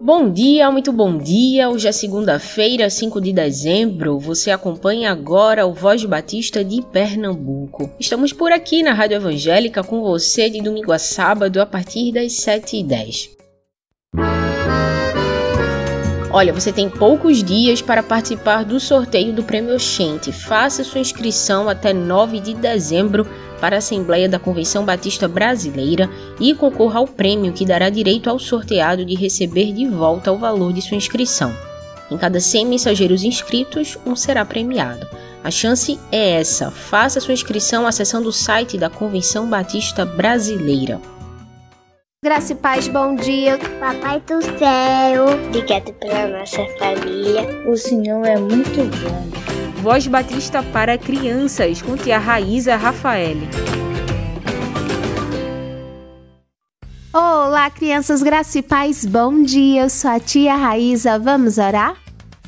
[0.00, 1.68] Bom dia, muito bom dia.
[1.68, 4.16] Hoje é segunda-feira, 5 de dezembro.
[4.20, 7.90] Você acompanha agora o Voz Batista de Pernambuco.
[7.98, 12.30] Estamos por aqui na Rádio Evangélica com você de domingo a sábado a partir das
[12.32, 13.37] 7h10.
[16.30, 20.30] Olha, você tem poucos dias para participar do sorteio do Prêmio Oxente.
[20.30, 23.26] Faça sua inscrição até 9 de dezembro
[23.58, 28.38] para a Assembleia da Convenção Batista Brasileira e concorra ao prêmio que dará direito ao
[28.38, 31.50] sorteado de receber de volta o valor de sua inscrição.
[32.10, 35.08] Em cada 100 mensageiros inscritos, um será premiado.
[35.42, 36.70] A chance é essa.
[36.70, 41.00] Faça sua inscrição acessando o site da Convenção Batista Brasileira.
[42.20, 43.56] Graça e paz, bom dia.
[43.78, 47.46] Papai do céu, obrigado pela nossa família.
[47.64, 49.80] O Senhor é muito bom.
[49.82, 53.36] Voz Batista para crianças, com tia Raíza Rafael.
[57.12, 59.82] Olá, crianças, graça e paz, bom dia.
[59.82, 61.94] Eu sou a tia Raíza, vamos orar?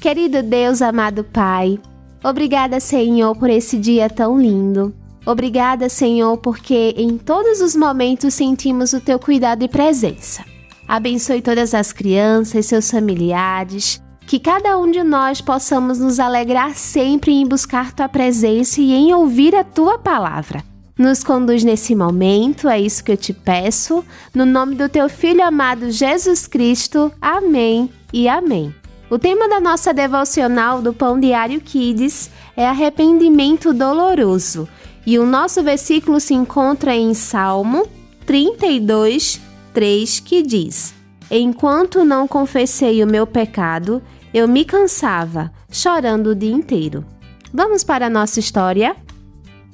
[0.00, 1.78] Querido Deus, amado Pai,
[2.24, 4.92] obrigada, Senhor, por esse dia tão lindo.
[5.24, 10.44] Obrigada, Senhor, porque em todos os momentos sentimos o teu cuidado e presença.
[10.88, 17.32] Abençoe todas as crianças, seus familiares, que cada um de nós possamos nos alegrar sempre
[17.32, 20.64] em buscar tua presença e em ouvir a tua palavra.
[20.98, 25.42] Nos conduz nesse momento, é isso que eu te peço, no nome do teu filho
[25.42, 27.10] amado Jesus Cristo.
[27.20, 28.74] Amém e amém.
[29.08, 34.68] O tema da nossa devocional do Pão Diário Kids é arrependimento doloroso,
[35.11, 37.84] e o nosso versículo se encontra em Salmo
[38.27, 39.41] 32,
[39.75, 40.94] 3, que diz:
[41.28, 44.00] Enquanto não confessei o meu pecado,
[44.33, 47.05] eu me cansava, chorando o dia inteiro.
[47.52, 48.95] Vamos para a nossa história?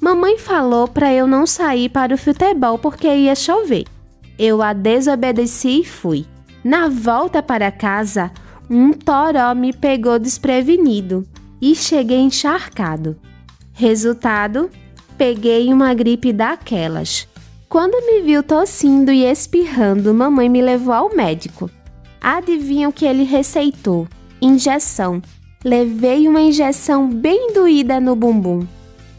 [0.01, 3.85] Mamãe falou para eu não sair para o futebol porque ia chover.
[4.39, 6.25] Eu a desobedeci e fui.
[6.63, 8.31] Na volta para casa,
[8.67, 11.27] um toró me pegou desprevenido
[11.61, 13.15] e cheguei encharcado.
[13.71, 14.71] Resultado:
[15.17, 17.27] peguei uma gripe daquelas.
[17.67, 21.69] Quando me viu tossindo e espirrando, mamãe me levou ao médico.
[22.21, 24.07] Adivinha o que ele receitou?
[24.41, 25.21] injeção.
[25.63, 28.65] Levei uma injeção bem doída no bumbum.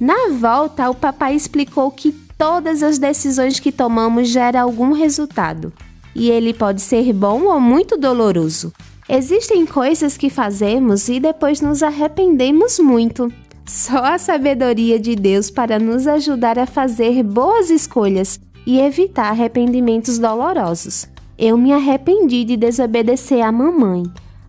[0.01, 5.73] Na volta, o papai explicou que todas as decisões que tomamos geram algum resultado.
[6.15, 8.73] E ele pode ser bom ou muito doloroso.
[9.09, 13.33] Existem coisas que fazemos e depois nos arrependemos muito.
[13.69, 20.19] Só a sabedoria de Deus para nos ajudar a fazer boas escolhas e evitar arrependimentos
[20.19, 21.07] dolorosos.
[21.37, 24.05] Eu me arrependi de desobedecer à mamãe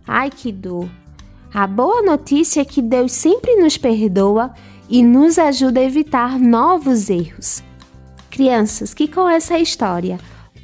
[0.06, 0.88] Ai que dor!
[1.52, 4.52] A boa notícia é que Deus sempre nos perdoa
[4.88, 7.62] e nos ajuda a evitar novos erros.
[8.30, 10.18] Crianças, que com essa história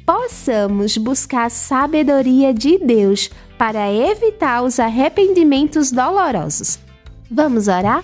[0.05, 6.79] possamos buscar sabedoria de Deus para evitar os arrependimentos dolorosos.
[7.29, 8.03] Vamos orar?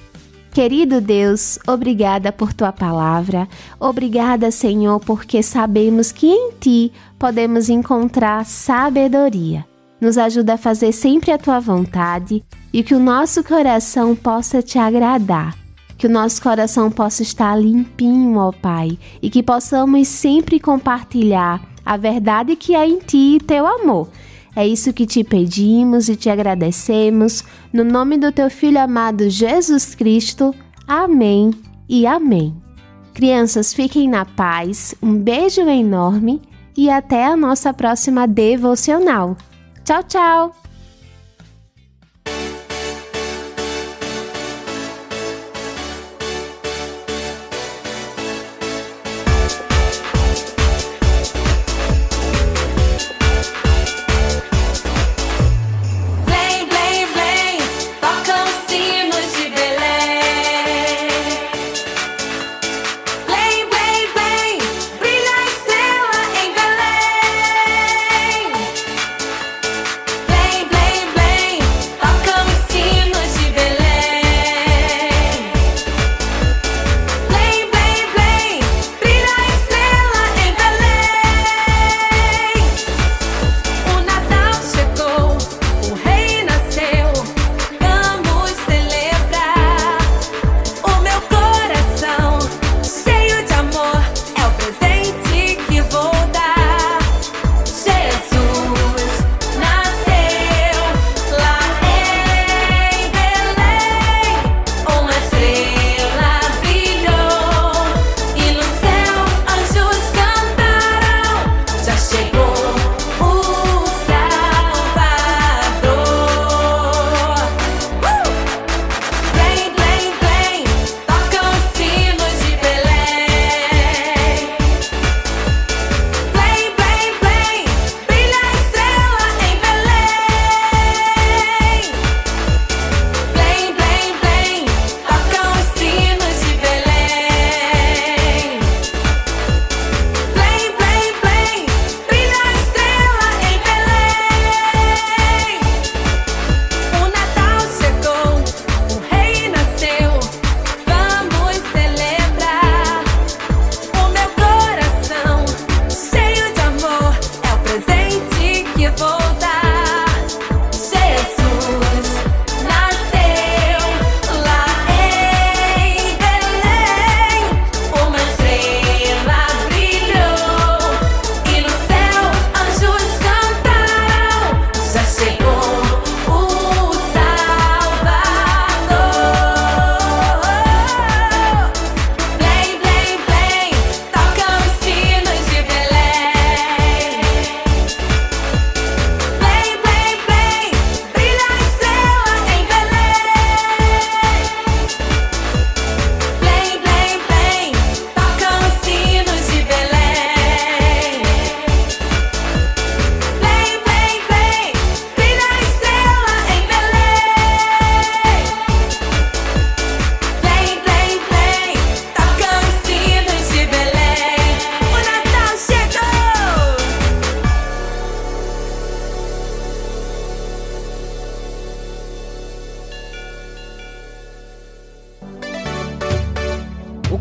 [0.53, 3.47] Querido Deus, obrigada por tua palavra.
[3.79, 9.65] Obrigada, Senhor, porque sabemos que em ti podemos encontrar sabedoria
[10.03, 12.43] nos ajuda a fazer sempre a tua vontade
[12.73, 15.55] e que o nosso coração possa te agradar.
[15.97, 21.95] Que o nosso coração possa estar limpinho, ó Pai, e que possamos sempre compartilhar a
[21.95, 24.09] verdade que é em ti e teu amor.
[24.55, 29.95] É isso que te pedimos e te agradecemos, no nome do teu Filho amado Jesus
[29.95, 30.53] Cristo.
[30.87, 31.51] Amém
[31.89, 32.55] e amém.
[33.13, 36.41] Crianças, fiquem na paz, um beijo enorme
[36.75, 39.37] e até a nossa próxima devocional.
[39.83, 40.62] Tchau, tchau!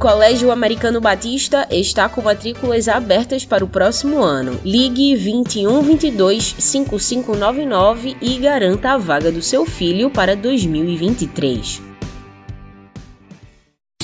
[0.02, 4.58] Colégio Americano Batista está com matrículas abertas para o próximo ano.
[4.64, 11.80] Ligue 2122 5599 e garanta a vaga do seu filho para 2023.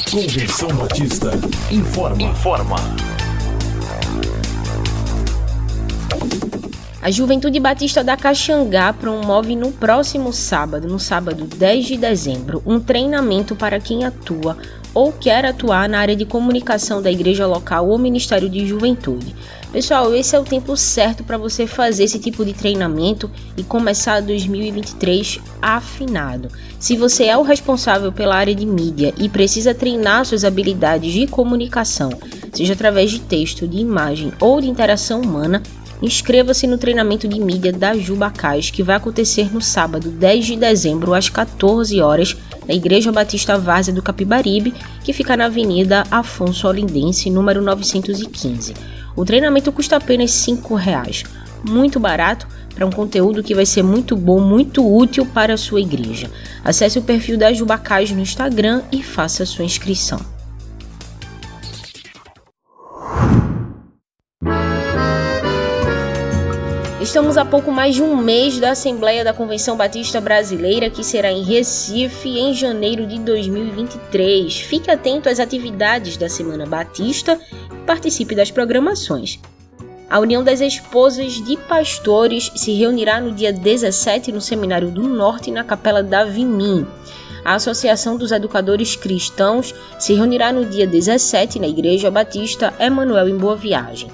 [0.09, 1.33] Convenção Batista
[1.73, 2.23] informa.
[2.23, 2.77] Informa.
[7.01, 12.79] A Juventude Batista da Caxangá promove no próximo sábado, no sábado 10 de dezembro, um
[12.79, 14.59] treinamento para quem atua
[14.99, 19.33] ou quer atuar na área de comunicação da igreja local ou Ministério de Juventude.
[19.71, 24.21] Pessoal, esse é o tempo certo para você fazer esse tipo de treinamento e começar
[24.21, 26.49] 2023 afinado.
[26.81, 31.29] Se você é o responsável pela área de mídia e precisa treinar suas habilidades de
[31.29, 32.11] comunicação,
[32.53, 35.63] seja através de texto, de imagem ou de interação humana,
[36.01, 41.13] Inscreva-se no treinamento de mídia da Jubacais, que vai acontecer no sábado, 10 de dezembro,
[41.13, 42.37] às 14 horas,
[42.69, 48.75] na Igreja Batista Várzea do Capibaribe, que fica na Avenida Afonso Olindense, número 915.
[49.17, 51.25] O treinamento custa apenas R$ reais,
[51.67, 55.81] muito barato para um conteúdo que vai ser muito bom, muito útil para a sua
[55.81, 56.31] igreja.
[56.65, 60.38] Acesse o perfil da Jubacais no Instagram e faça sua inscrição.
[67.19, 71.33] Estamos a pouco mais de um mês da Assembleia da Convenção Batista Brasileira, que será
[71.33, 74.61] em Recife em janeiro de 2023.
[74.61, 77.37] Fique atento às atividades da Semana Batista
[77.73, 79.41] e participe das programações.
[80.09, 85.51] A União das Esposas de Pastores se reunirá no dia 17 no Seminário do Norte,
[85.51, 86.87] na Capela da Vimim.
[87.45, 93.37] A Associação dos Educadores Cristãos se reunirá no dia 17 na Igreja Batista Emanuel em
[93.37, 94.09] Boa Viagem.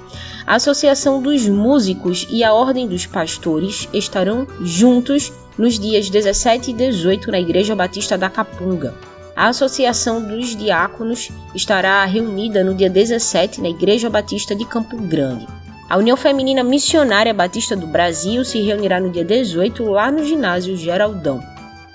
[0.46, 6.74] A Associação dos Músicos e a Ordem dos Pastores estarão juntos nos dias 17 e
[6.74, 8.94] 18 na Igreja Batista da Capunga.
[9.34, 15.48] A Associação dos Diáconos estará reunida no dia 17 na Igreja Batista de Campo Grande.
[15.88, 20.76] A União Feminina Missionária Batista do Brasil se reunirá no dia 18 lá no ginásio
[20.76, 21.42] Geraldão.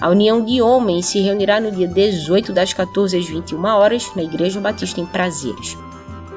[0.01, 4.23] A União de Homens se reunirá no dia 18 das 14 às 21 horas na
[4.23, 5.77] Igreja Batista em Prazeres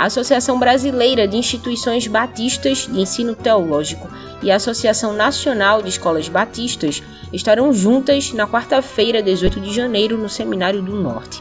[0.02, 4.10] a Associação Brasileira de Instituições Batistas de Ensino Teológico
[4.42, 7.00] e a Associação Nacional de Escolas Batistas
[7.32, 11.40] estarão juntas na quarta-feira, 18 de janeiro, no Seminário do Norte.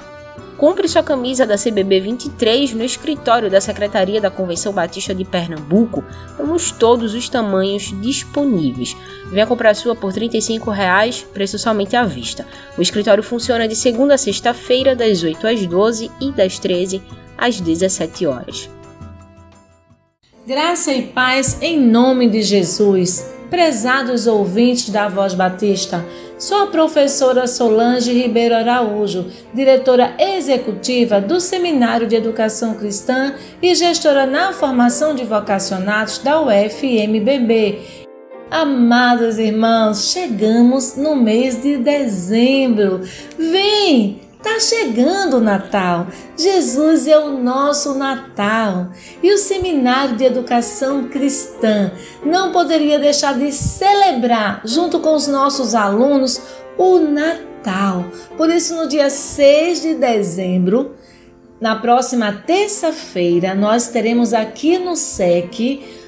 [0.61, 6.03] Compre sua camisa da CBB 23 no escritório da Secretaria da Convenção Batista de Pernambuco.
[6.37, 8.95] Temos todos os tamanhos disponíveis.
[9.31, 12.45] Venha comprar sua por 35 reais, preço somente à vista.
[12.77, 17.01] O escritório funciona de segunda a sexta-feira, das 8 às 12 e das 13
[17.35, 18.69] às 17 horas.
[20.45, 23.40] Graça e paz em nome de Jesus.
[23.51, 26.05] Prezados ouvintes da Voz Batista,
[26.39, 34.25] sou a professora Solange Ribeiro Araújo, diretora executiva do Seminário de Educação Cristã e gestora
[34.25, 38.07] na formação de vocacionados da UFMBB.
[38.49, 43.01] Amados irmãos, chegamos no mês de dezembro.
[43.37, 44.20] Vem!
[44.43, 46.07] Tá chegando o Natal.
[46.35, 48.89] Jesus é o nosso Natal.
[49.21, 51.91] E o Seminário de Educação Cristã
[52.25, 56.41] não poderia deixar de celebrar, junto com os nossos alunos,
[56.75, 58.05] o Natal.
[58.35, 60.95] Por isso, no dia 6 de dezembro,
[61.59, 66.00] na próxima terça-feira, nós teremos aqui no SEC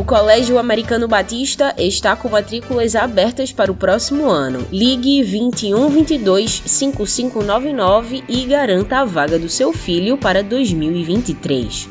[0.00, 4.66] O Colégio Americano Batista está com matrículas abertas para o próximo ano.
[4.72, 11.86] Ligue 21 22 5599 e garanta a vaga do seu filho para 2023.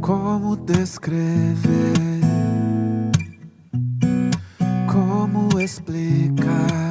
[0.00, 1.98] Como descrever?
[4.86, 6.87] Como explicar?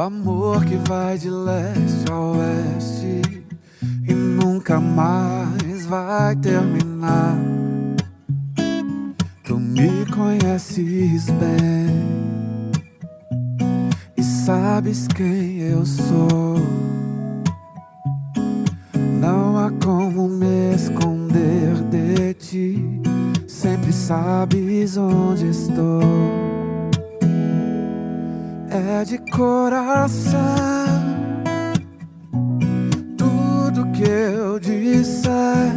[0.00, 3.44] Amor que vai de leste a oeste
[4.08, 7.36] e nunca mais vai terminar.
[9.44, 12.70] Tu me conheces bem
[14.16, 16.56] e sabes quem eu sou.
[19.20, 23.02] Não há como me esconder de ti,
[23.46, 26.59] sempre sabes onde estou
[28.70, 30.40] é de coração.
[33.18, 35.74] Tudo que eu disser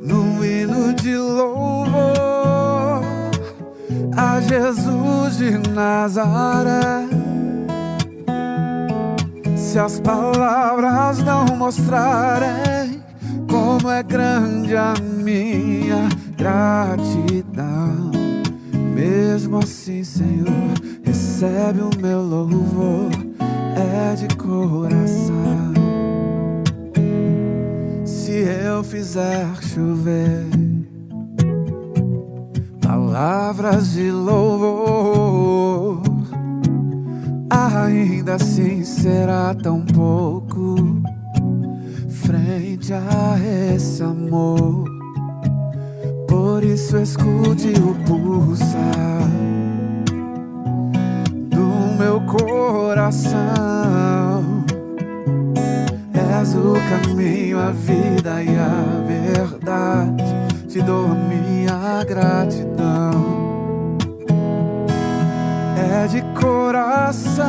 [0.00, 3.02] no hino de louvor
[4.16, 7.06] a Jesus de Nazaré.
[9.56, 13.02] Se as palavras não mostrarem
[13.48, 17.47] como é grande a minha gratidão.
[18.98, 20.48] Mesmo assim, Senhor,
[21.04, 23.12] recebe o meu louvor,
[23.76, 25.72] é de coração.
[28.04, 30.48] Se eu fizer chover
[32.82, 36.02] palavras de louvor,
[37.48, 40.74] ainda assim será tão pouco
[42.08, 43.36] frente a
[43.72, 44.97] esse amor.
[46.74, 49.26] Isso escute o pulsar
[51.48, 53.38] do meu coração.
[56.12, 60.24] És o caminho, a vida e a verdade.
[60.68, 63.96] Te dou a minha gratidão.
[65.74, 67.46] É de coração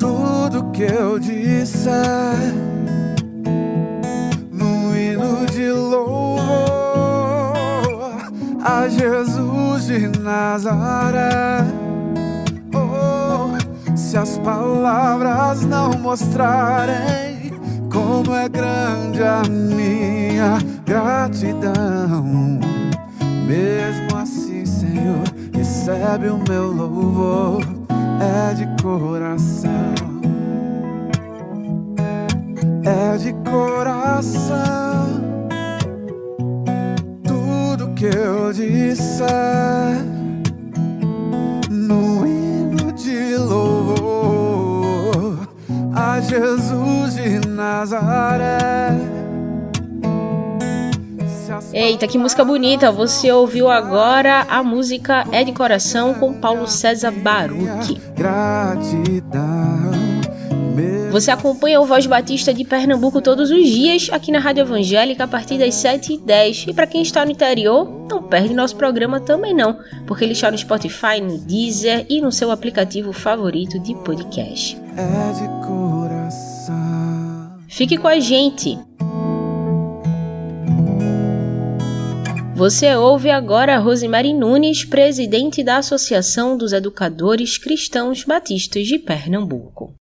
[0.00, 2.70] tudo que eu disser
[5.50, 6.19] de louvor
[8.88, 11.64] Jesus de Nazaré.
[12.74, 17.52] Oh, se as palavras não mostrarem
[17.92, 22.60] como é grande a minha gratidão,
[23.46, 27.62] mesmo assim, Senhor, recebe o meu louvor,
[28.20, 29.70] é de coração.
[32.82, 35.29] É de coração
[38.00, 39.28] que eu disser
[41.68, 45.46] no hino de louvor
[45.94, 48.96] a Jesus de Nazaré.
[51.74, 52.90] Eita, que música bonita!
[52.90, 58.00] Você ouviu agora a música É de Coração com Paulo César Baruch.
[58.16, 59.69] Gratidão.
[61.10, 65.28] Você acompanha o Voz Batista de Pernambuco todos os dias aqui na Rádio Evangélica a
[65.28, 66.68] partir das 7h10.
[66.68, 69.76] E para quem está no interior, não perde nosso programa também não,
[70.06, 74.78] porque ele está no Spotify, no Deezer e no seu aplicativo favorito de podcast.
[74.96, 77.58] É de coração.
[77.68, 78.78] Fique com a gente!
[82.54, 89.99] Você ouve agora Rosemary Nunes, presidente da Associação dos Educadores Cristãos Batistas de Pernambuco.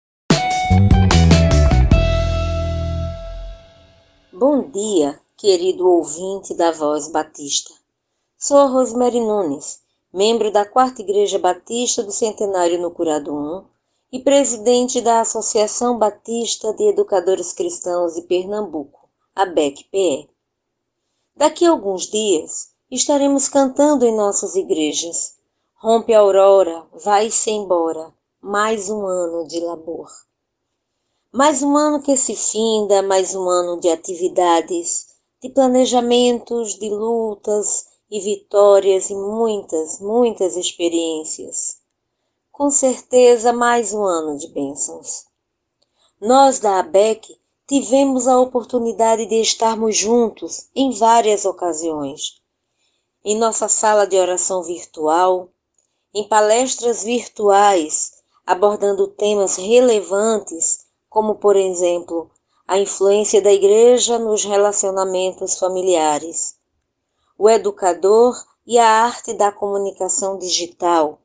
[4.31, 7.73] Bom dia, querido ouvinte da Voz Batista.
[8.37, 13.63] Sou a Rosemary Nunes, membro da Quarta Igreja Batista do Centenário no Curado 1,
[14.11, 20.29] e presidente da Associação Batista de Educadores Cristãos de Pernambuco, a BEC-PE.
[21.35, 25.37] Daqui a alguns dias estaremos cantando em nossas igrejas.
[25.75, 30.09] Rompe a aurora, vai-se embora, mais um ano de labor.
[31.33, 37.85] Mais um ano que se finda, mais um ano de atividades, de planejamentos, de lutas
[38.09, 41.77] e vitórias e muitas, muitas experiências.
[42.51, 45.23] Com certeza, mais um ano de bênçãos.
[46.19, 52.41] Nós da ABEC tivemos a oportunidade de estarmos juntos em várias ocasiões.
[53.23, 55.47] Em nossa sala de oração virtual,
[56.13, 62.31] em palestras virtuais abordando temas relevantes, como, por exemplo,
[62.65, 66.55] a influência da igreja nos relacionamentos familiares,
[67.37, 68.33] o educador
[68.65, 71.19] e a arte da comunicação digital,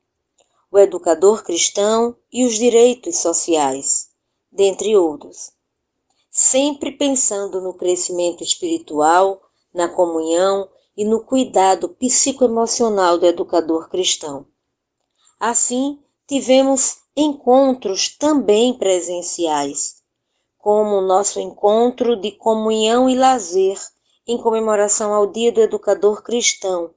[0.73, 4.11] o educador cristão e os direitos sociais,
[4.51, 5.53] dentre outros.
[6.33, 9.41] Sempre pensando no crescimento espiritual,
[9.73, 14.47] na comunhão e no cuidado psicoemocional do educador cristão.
[15.39, 20.03] Assim, tivemos encontros também presenciais,
[20.59, 23.81] como o nosso encontro de comunhão e lazer
[24.27, 26.93] em comemoração ao Dia do Educador Cristão,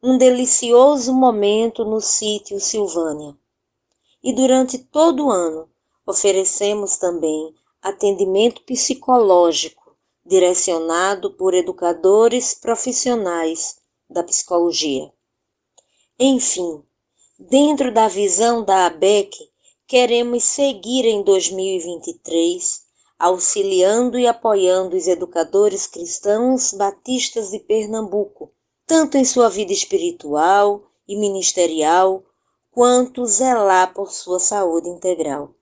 [0.00, 3.36] um delicioso momento no sítio Silvânia.
[4.22, 5.68] E durante todo o ano
[6.06, 15.12] oferecemos também atendimento psicológico direcionado por educadores profissionais da psicologia.
[16.18, 16.84] Enfim,
[17.50, 19.36] dentro da visão da ABEC,
[19.86, 22.82] queremos seguir em 2023
[23.18, 28.52] auxiliando e apoiando os educadores cristãos batistas de Pernambuco
[28.92, 32.22] tanto em sua vida espiritual e ministerial,
[32.70, 35.54] quanto zelar por sua saúde integral.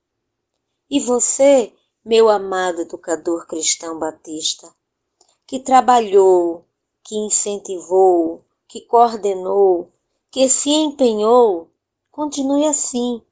[0.90, 1.72] E você,
[2.04, 4.68] meu amado educador cristão batista,
[5.46, 6.64] que trabalhou,
[7.04, 9.92] que incentivou, que coordenou,
[10.28, 11.69] que se empenhou,
[12.20, 13.22] continue assim,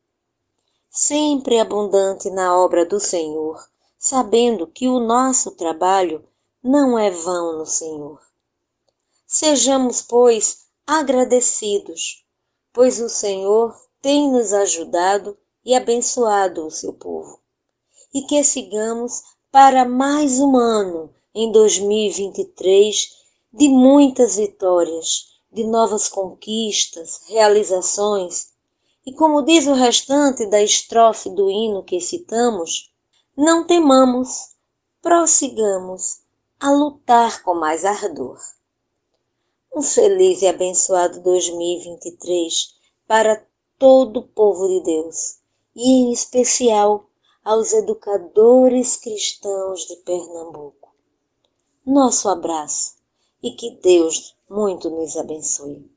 [0.89, 3.63] sempre abundante na obra do Senhor,
[3.99, 6.25] sabendo que o nosso trabalho
[6.65, 8.19] não é vão no Senhor.
[9.27, 12.25] Sejamos, pois, agradecidos,
[12.73, 17.41] pois o Senhor tem nos ajudado e abençoado o seu povo.
[18.15, 19.23] E que sigamos
[19.53, 23.11] para mais um ano em 2023
[23.53, 28.57] de muitas vitórias, de novas conquistas, realizações.
[29.09, 32.93] E como diz o restante da estrofe do hino que citamos,
[33.35, 34.55] não temamos,
[35.01, 36.21] prossigamos
[36.61, 38.39] a lutar com mais ardor.
[39.75, 42.75] Um feliz e abençoado 2023
[43.07, 43.43] para
[43.79, 45.39] todo o povo de Deus
[45.75, 47.09] e, em especial,
[47.43, 50.95] aos educadores cristãos de Pernambuco.
[51.87, 52.97] Nosso abraço
[53.43, 55.91] e que Deus muito nos abençoe.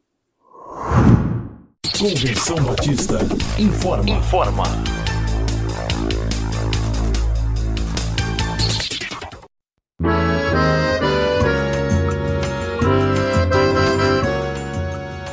[2.02, 3.20] Convenção Batista
[3.60, 4.10] informa.
[4.10, 5.01] Informa.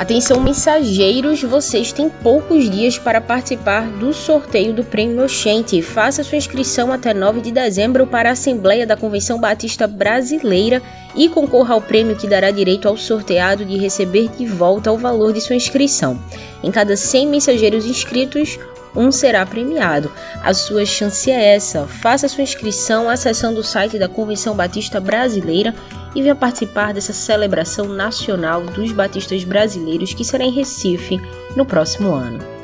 [0.08, 5.82] Atenção mensageiros, vocês têm poucos dias para participar do sorteio do Prêmio Oxente.
[5.82, 10.82] Faça sua inscrição até 9 de dezembro para a Assembleia da Convenção Batista Brasileira
[11.14, 15.34] e concorra ao prêmio que dará direito ao sorteado de receber de volta o valor
[15.34, 16.18] de sua inscrição.
[16.64, 18.58] Em cada 100 mensageiros inscritos,
[18.94, 20.10] um será premiado.
[20.42, 21.86] A sua chance é essa.
[21.86, 25.74] Faça sua inscrição acessando o site da Convenção Batista Brasileira
[26.14, 31.20] e venha participar dessa celebração nacional dos batistas brasileiros que será em Recife
[31.56, 32.58] no próximo ano.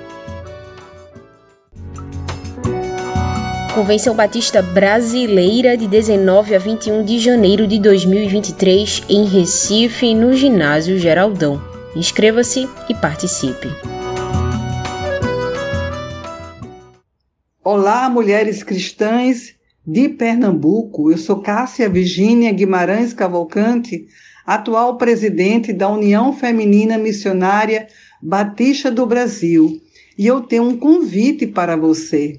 [3.75, 10.97] Convenção Batista Brasileira de 19 a 21 de janeiro de 2023 em Recife, no Ginásio
[10.97, 11.61] Geraldão.
[11.97, 13.69] Inscreva-se e participe.
[17.67, 19.55] Olá, mulheres cristãs
[19.87, 21.11] de Pernambuco.
[21.11, 24.07] Eu sou Cássia Virgínia Guimarães Cavalcante,
[24.45, 27.87] atual presidente da União Feminina Missionária
[28.21, 29.81] Batista do Brasil.
[30.19, 32.39] E eu tenho um convite para você,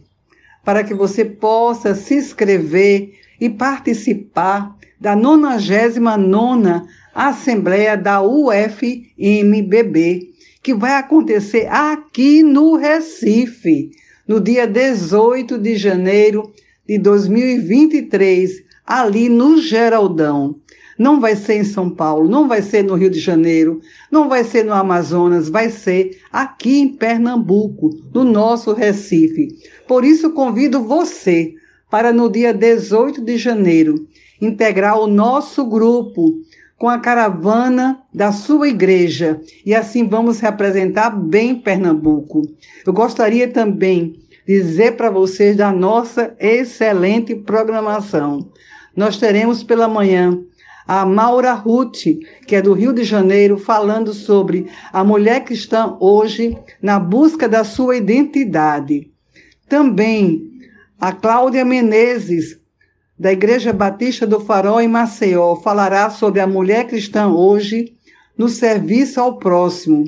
[0.64, 6.84] para que você possa se inscrever e participar da 99ª
[7.16, 8.60] Assembleia da UFMBB,
[10.62, 13.90] que vai acontecer aqui no Recife
[14.28, 16.52] no dia 18 de janeiro
[16.88, 20.56] de 2023, ali no Geraldão.
[20.98, 24.46] Não vai ser em São Paulo, não vai ser no Rio de Janeiro, não vai
[24.46, 29.50] ser no Amazonas, vai ser aqui em Pernambuco, no nosso Recife.
[29.88, 31.54] Por isso convido você
[31.90, 34.08] para no dia 18 de janeiro
[34.42, 36.40] integrar o nosso grupo
[36.78, 42.42] com a caravana da sua igreja e assim vamos representar bem Pernambuco.
[42.86, 48.52] Eu gostaria também dizer para vocês da nossa excelente programação.
[48.96, 50.40] Nós teremos pela manhã
[50.88, 52.04] a Maura Ruth,
[52.46, 57.64] que é do Rio de Janeiro, falando sobre a mulher cristã hoje na busca da
[57.64, 59.10] sua identidade.
[59.68, 60.52] Também
[61.00, 62.60] a Cláudia Menezes,
[63.18, 67.94] da Igreja Batista do Farol em Maceió, falará sobre a mulher cristã hoje
[68.38, 70.04] no serviço ao próximo.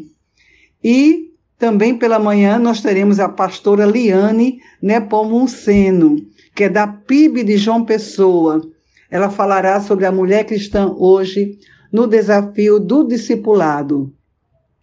[0.83, 6.17] E também pela manhã nós teremos a pastora Liane Nepomuceno,
[6.53, 8.61] que é da PIB de João Pessoa.
[9.09, 11.57] Ela falará sobre a mulher cristã hoje
[11.91, 14.13] no desafio do discipulado.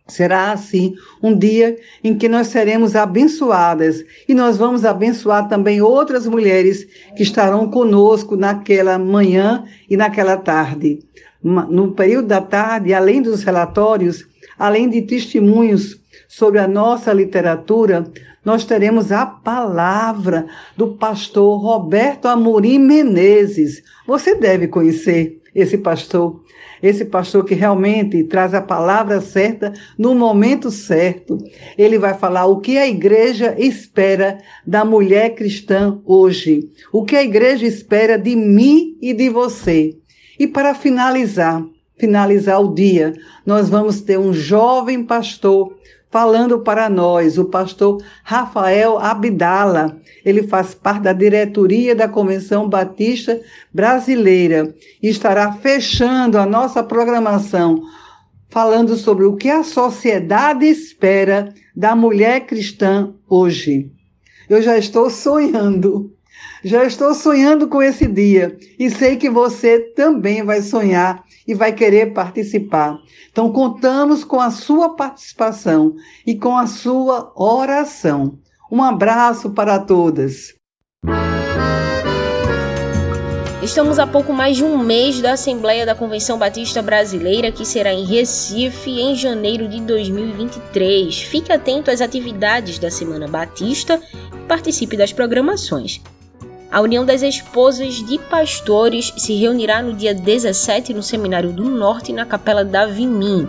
[0.07, 6.27] Será assim um dia em que nós seremos abençoadas e nós vamos abençoar também outras
[6.27, 6.87] mulheres
[7.17, 10.99] que estarão conosco naquela manhã e naquela tarde.
[11.43, 14.27] No período da tarde, além dos relatórios,
[14.59, 18.05] além de testemunhos sobre a nossa literatura,
[18.45, 23.83] nós teremos a palavra do pastor Roberto Amorim Menezes.
[24.07, 26.44] Você deve conhecer esse pastor
[26.85, 31.39] esse pastor que realmente traz a palavra certa no momento certo.
[31.79, 37.23] Ele vai falar o que a igreja espera da mulher cristã hoje, o que a
[37.23, 39.97] igreja espera de mim e de você.
[40.39, 41.65] E para finalizar,
[41.97, 43.15] finalizar o dia,
[43.47, 45.75] nós vamos ter um jovem pastor
[46.15, 50.01] falando para nós, o pastor Rafael Abdala.
[50.25, 53.41] Ele faz parte da diretoria da Convenção Batista
[53.73, 54.73] Brasileira
[55.03, 57.83] e estará fechando a nossa programação
[58.49, 63.91] falando sobre o que a sociedade espera da mulher cristã hoje.
[64.49, 66.13] Eu já estou sonhando.
[66.63, 71.73] Já estou sonhando com esse dia e sei que você também vai sonhar e vai
[71.73, 72.99] querer participar.
[73.31, 75.95] Então, contamos com a sua participação
[76.27, 78.39] e com a sua oração.
[78.71, 80.55] Um abraço para todas.
[83.65, 87.95] Estamos a pouco mais de um mês da Assembleia da Convenção Batista Brasileira, que será
[87.95, 91.23] em Recife em janeiro de 2023.
[91.23, 93.99] Fique atento às atividades da Semana Batista
[94.35, 96.03] e participe das programações.
[96.75, 102.13] A União das Esposas de Pastores se reunirá no dia 17 no Seminário do Norte,
[102.13, 103.49] na Capela da Vimim.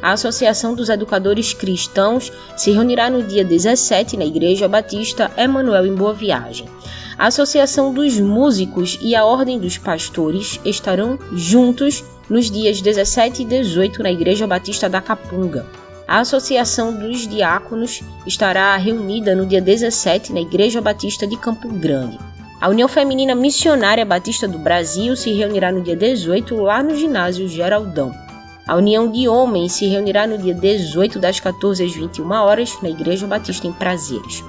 [0.00, 5.96] A Associação dos Educadores Cristãos se reunirá no dia 17 na Igreja Batista Emanuel em
[5.96, 6.68] Boa Viagem.
[7.18, 13.46] A Associação dos Músicos e a Ordem dos Pastores estarão juntos nos dias 17 e
[13.46, 15.66] 18 na Igreja Batista da Capunga.
[16.06, 22.29] A Associação dos Diáconos estará reunida no dia 17 na Igreja Batista de Campo Grande.
[22.60, 27.48] A União Feminina Missionária Batista do Brasil se reunirá no dia 18 lá no ginásio
[27.48, 28.14] Geraldão.
[28.68, 32.90] A União de Homens se reunirá no dia 18 das 14 às 21 horas na
[32.90, 34.44] Igreja Batista em Prazeres.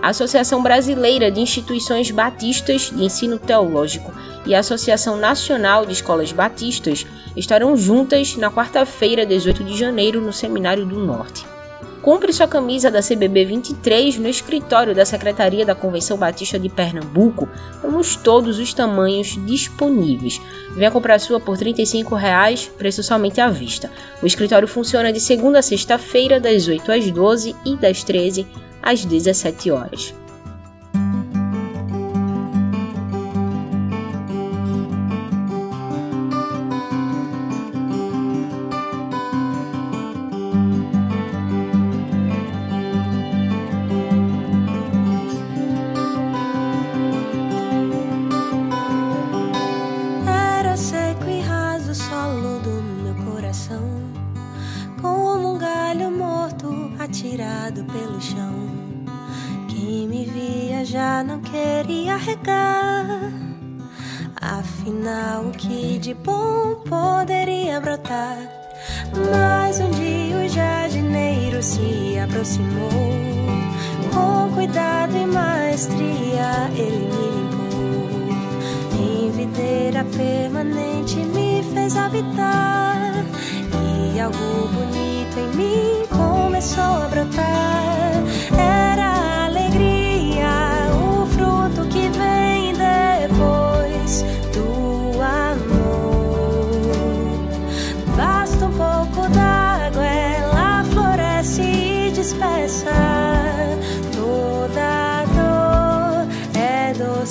[0.00, 4.10] A Associação Brasileira de Instituições Batistas de Ensino Teológico
[4.46, 10.32] e a Associação Nacional de Escolas Batistas estarão juntas na quarta-feira, 18 de janeiro, no
[10.32, 11.44] Seminário do Norte.
[12.02, 17.46] Compre sua camisa da CBB 23 no escritório da Secretaria da Convenção Batista de Pernambuco.
[17.82, 20.40] Temos todos os tamanhos disponíveis.
[20.74, 23.90] Venha comprar sua por 35 reais, preço somente à vista.
[24.22, 28.46] O escritório funciona de segunda a sexta-feira, das 8 às 12 e das 13
[28.82, 30.14] às 17 horas.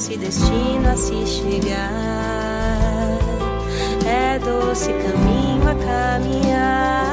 [0.10, 1.88] Doce destino a se chegar,
[4.08, 7.09] é doce caminho a caminhar,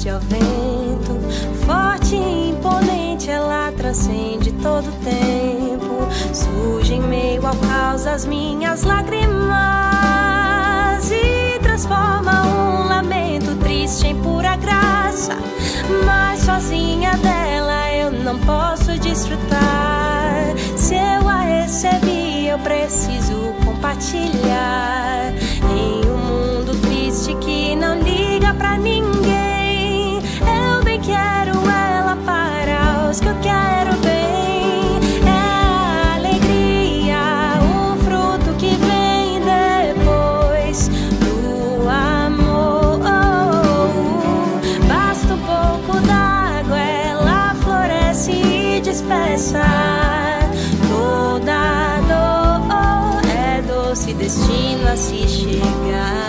[0.00, 1.20] resiste ao vento,
[1.66, 6.08] forte e imponente, ela transcende todo o tempo.
[6.32, 9.50] Surge em meio ao caos as minhas lágrimas
[11.10, 15.36] e transforma um lamento triste em pura graça.
[16.06, 20.54] Mas sozinha dela eu não posso desfrutar.
[20.76, 25.32] Se eu a recebi, eu preciso compartilhar
[25.70, 29.49] em um mundo triste que não liga pra ninguém.
[33.10, 35.00] Os que eu quero bem.
[35.26, 37.18] É a alegria,
[37.60, 43.00] o fruto que vem depois do amor.
[44.86, 49.64] Basta um pouco d'água, ela floresce e dispersa
[50.88, 53.20] toda dor.
[53.28, 56.19] É doce destino a se chegar,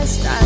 [0.00, 0.39] próxima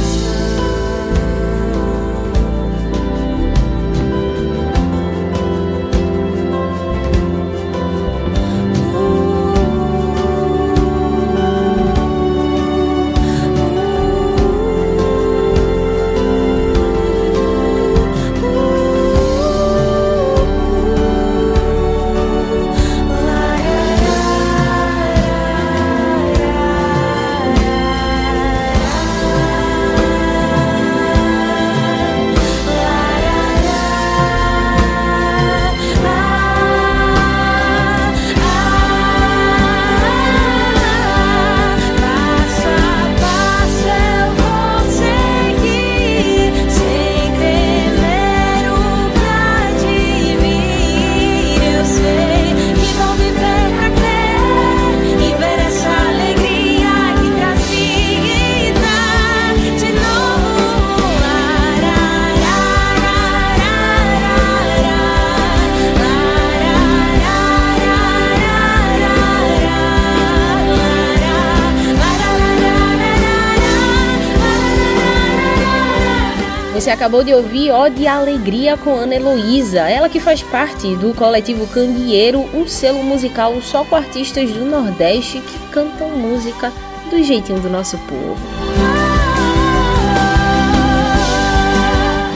[76.94, 81.66] acabou de ouvir Ode à Alegria com Ana Heloísa, ela que faz parte do coletivo
[81.66, 86.72] Cangueiro, um selo musical só com artistas do Nordeste que cantam música
[87.10, 88.36] do jeitinho do nosso povo.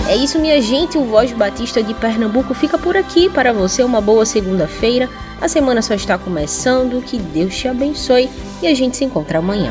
[0.08, 0.98] É isso, minha gente.
[0.98, 3.28] O Voz Batista de Pernambuco fica por aqui.
[3.28, 5.08] Para você, uma boa segunda-feira.
[5.40, 7.02] A semana só está começando.
[7.02, 8.28] Que Deus te abençoe
[8.62, 9.70] e a gente se encontra amanhã.